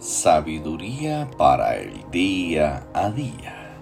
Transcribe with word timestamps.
Sabiduría 0.00 1.28
para 1.36 1.76
el 1.76 2.08
día 2.12 2.86
a 2.94 3.10
día. 3.10 3.74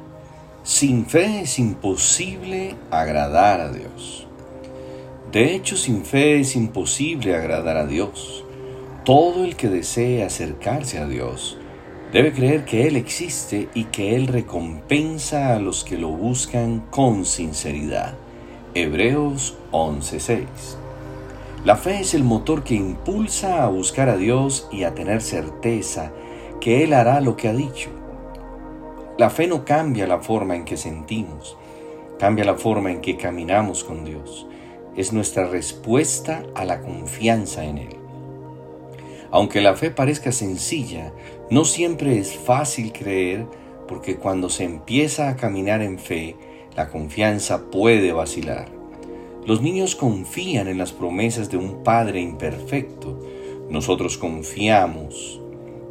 Sin 0.63 1.05
fe 1.05 1.43
es 1.43 1.59
imposible 1.59 2.75
agradar 2.91 3.61
a 3.61 3.71
Dios. 3.71 4.27
De 5.31 5.55
hecho, 5.55 5.77
sin 5.77 6.07
fe 6.07 6.41
es 6.41 6.57
imposible 6.57 7.37
agradar 7.37 7.77
a 7.77 7.87
Dios. 7.87 8.47
Todo 9.05 9.45
el 9.45 9.57
que 9.57 9.69
desee 9.69 10.25
acercarse 10.25 10.99
a 11.01 11.07
Dios 11.07 11.59
debe 12.15 12.33
creer 12.33 12.65
que 12.65 12.89
Él 12.89 12.97
existe 12.97 13.69
y 13.75 13.85
que 13.85 14.17
Él 14.17 14.29
recompensa 14.29 15.55
a 15.55 15.59
los 15.59 15.85
que 15.85 15.99
lo 15.99 16.09
buscan 16.09 16.81
con 16.91 17.27
sinceridad. 17.27 18.15
Hebreos 18.73 19.59
11:6 19.71 20.86
la 21.67 21.75
fe 21.75 21.99
es 21.99 22.15
el 22.15 22.23
motor 22.23 22.63
que 22.63 22.77
impulsa 22.77 23.65
a 23.65 23.67
buscar 23.67 24.09
a 24.09 24.17
Dios 24.17 24.69
y 24.71 24.85
a 24.85 24.95
tener 24.95 25.21
certeza 25.21 26.13
que 26.61 26.85
Él 26.85 26.95
hará 26.95 27.21
lo 27.21 27.37
que 27.37 27.49
ha 27.49 27.53
dicho. 27.53 27.91
La 29.19 29.31
fe 29.31 29.49
no 29.49 29.65
cambia 29.65 30.07
la 30.07 30.21
forma 30.21 30.55
en 30.55 30.65
que 30.65 30.77
sentimos, 30.77 31.59
cambia 32.21 32.45
la 32.45 32.55
forma 32.55 32.93
en 32.93 33.01
que 33.01 33.17
caminamos 33.17 33.83
con 33.83 34.05
Dios. 34.05 34.47
Es 34.95 35.13
nuestra 35.13 35.49
respuesta 35.49 36.45
a 36.55 36.65
la 36.65 36.83
confianza 36.83 37.65
en 37.65 37.79
Él. 37.79 37.97
Aunque 39.33 39.61
la 39.61 39.75
fe 39.75 39.91
parezca 39.91 40.31
sencilla, 40.31 41.13
no 41.51 41.65
siempre 41.65 42.21
es 42.21 42.33
fácil 42.37 42.93
creer 42.93 43.45
porque 43.89 44.19
cuando 44.19 44.51
se 44.51 44.63
empieza 44.63 45.29
a 45.31 45.35
caminar 45.35 45.83
en 45.83 45.99
fe, 45.99 46.37
la 46.77 46.91
confianza 46.91 47.73
puede 47.73 48.13
vacilar. 48.13 48.76
Los 49.47 49.63
niños 49.63 49.95
confían 49.95 50.67
en 50.67 50.77
las 50.77 50.91
promesas 50.91 51.49
de 51.49 51.57
un 51.57 51.85
Padre 51.85 52.21
imperfecto. 52.21 53.17
Nosotros 53.71 54.19
confiamos 54.19 55.41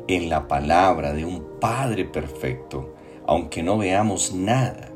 en 0.10 0.28
la 0.28 0.50
palabra 0.50 1.14
de 1.14 1.24
un 1.24 1.42
Padre 1.62 2.04
perfecto, 2.04 2.96
aunque 3.26 3.64
no 3.64 3.78
veamos 3.78 4.34
nada. 4.34 4.92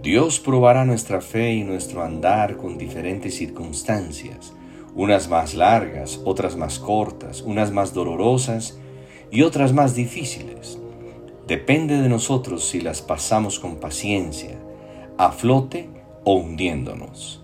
Dios 0.00 0.38
probará 0.38 0.84
nuestra 0.84 1.20
fe 1.20 1.54
y 1.54 1.64
nuestro 1.64 2.04
andar 2.04 2.56
con 2.56 2.78
diferentes 2.78 3.34
circunstancias, 3.34 4.52
unas 4.94 5.28
más 5.28 5.54
largas, 5.54 6.20
otras 6.24 6.54
más 6.54 6.78
cortas, 6.78 7.42
unas 7.42 7.72
más 7.72 7.92
dolorosas 7.92 8.78
y 9.32 9.42
otras 9.42 9.72
más 9.72 9.96
difíciles. 9.96 10.78
Depende 11.48 12.00
de 12.00 12.08
nosotros 12.08 12.64
si 12.64 12.80
las 12.80 13.02
pasamos 13.02 13.58
con 13.58 13.80
paciencia, 13.80 14.56
a 15.18 15.32
flote 15.32 15.88
o 16.22 16.34
hundiéndonos. 16.34 17.41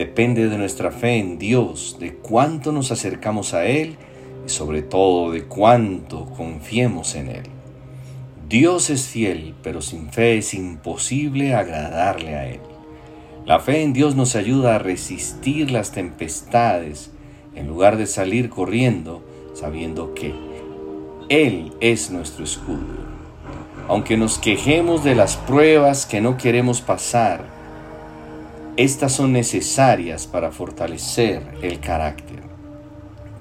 Depende 0.00 0.48
de 0.48 0.56
nuestra 0.56 0.90
fe 0.90 1.18
en 1.18 1.38
Dios, 1.38 1.98
de 2.00 2.14
cuánto 2.14 2.72
nos 2.72 2.90
acercamos 2.90 3.52
a 3.52 3.66
Él 3.66 3.96
y 4.46 4.48
sobre 4.48 4.80
todo 4.80 5.30
de 5.30 5.44
cuánto 5.44 6.24
confiemos 6.24 7.14
en 7.16 7.28
Él. 7.28 7.42
Dios 8.48 8.88
es 8.88 9.08
fiel, 9.08 9.54
pero 9.62 9.82
sin 9.82 10.10
fe 10.10 10.38
es 10.38 10.54
imposible 10.54 11.54
agradarle 11.54 12.34
a 12.34 12.48
Él. 12.48 12.60
La 13.44 13.60
fe 13.60 13.82
en 13.82 13.92
Dios 13.92 14.16
nos 14.16 14.36
ayuda 14.36 14.76
a 14.76 14.78
resistir 14.78 15.70
las 15.70 15.92
tempestades 15.92 17.10
en 17.54 17.66
lugar 17.66 17.98
de 17.98 18.06
salir 18.06 18.48
corriendo 18.48 19.22
sabiendo 19.52 20.14
que 20.14 20.32
Él 21.28 21.74
es 21.80 22.10
nuestro 22.10 22.44
escudo. 22.44 23.04
Aunque 23.86 24.16
nos 24.16 24.38
quejemos 24.38 25.04
de 25.04 25.14
las 25.14 25.36
pruebas 25.36 26.06
que 26.06 26.22
no 26.22 26.38
queremos 26.38 26.80
pasar, 26.80 27.59
estas 28.76 29.12
son 29.12 29.32
necesarias 29.32 30.26
para 30.26 30.52
fortalecer 30.52 31.42
el 31.62 31.80
carácter. 31.80 32.40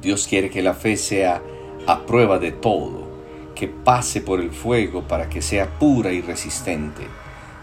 Dios 0.02 0.27
quiere 0.27 0.49
que 0.49 0.61
la 0.61 0.73
fe 0.73 0.97
sea 0.97 1.41
a 1.88 2.05
prueba 2.05 2.39
de 2.39 2.52
todo, 2.52 3.08
que 3.55 3.67
pase 3.67 4.21
por 4.21 4.39
el 4.39 4.52
fuego 4.52 5.08
para 5.08 5.30
que 5.30 5.41
sea 5.41 5.77
pura 5.80 6.11
y 6.11 6.21
resistente. 6.21 7.03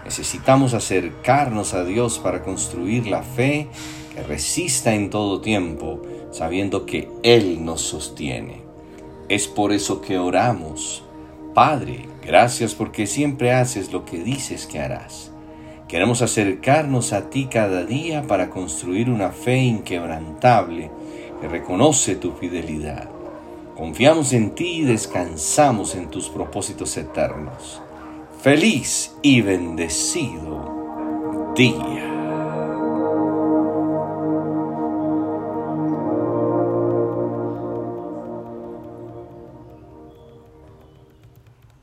Necesitamos 0.05 0.75
acercarnos 0.75 1.75
a 1.75 1.85
Dios 1.85 2.19
para 2.19 2.43
construir 2.43 3.07
la 3.07 3.23
fe 3.23 3.69
que 4.15 4.23
resista 4.23 4.95
en 4.95 5.11
todo 5.11 5.41
tiempo, 5.41 6.03
sabiendo 6.31 6.87
que 6.87 7.09
Él 7.23 7.65
nos 7.65 7.81
sostiene. 7.81 8.63
Es 9.29 9.49
por 9.49 9.73
eso 9.73 10.01
que 10.01 10.19
oramos. 10.19 11.03
Padre, 11.55 12.09
gracias 12.23 12.75
porque 12.75 13.07
siempre 13.07 13.53
haces 13.53 13.93
lo 13.93 14.05
que 14.05 14.19
dices 14.23 14.67
que 14.67 14.79
harás. 14.79 15.33
Queremos 15.89 16.21
acercarnos 16.21 17.13
a 17.13 17.31
ti 17.31 17.47
cada 17.47 17.85
día 17.85 18.23
para 18.23 18.51
construir 18.51 19.09
una 19.09 19.31
fe 19.31 19.59
inquebrantable 19.59 20.91
que 21.41 21.49
reconoce 21.49 22.17
tu 22.17 22.33
fidelidad. 22.33 23.09
Confiamos 23.77 24.33
en 24.33 24.57
ti 24.57 24.79
y 24.79 24.85
descansamos 24.85 25.95
en 25.95 26.09
tus 26.09 26.29
propósitos 26.29 26.97
eternos. 26.97 27.81
Feliz 28.43 29.15
y 29.23 29.43
bendecido 29.43 31.55
día. 31.55 32.06